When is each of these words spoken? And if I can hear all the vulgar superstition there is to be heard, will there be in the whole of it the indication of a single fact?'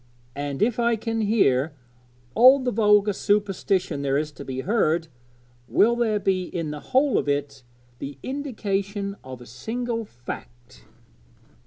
And 0.35 0.63
if 0.63 0.79
I 0.79 0.95
can 0.95 1.21
hear 1.21 1.75
all 2.33 2.57
the 2.57 2.71
vulgar 2.71 3.13
superstition 3.13 4.01
there 4.01 4.17
is 4.17 4.31
to 4.31 4.43
be 4.43 4.61
heard, 4.61 5.09
will 5.67 5.95
there 5.95 6.17
be 6.17 6.45
in 6.45 6.71
the 6.71 6.79
whole 6.79 7.19
of 7.19 7.29
it 7.29 7.61
the 7.99 8.17
indication 8.23 9.15
of 9.23 9.41
a 9.41 9.45
single 9.45 10.03
fact?' 10.03 10.85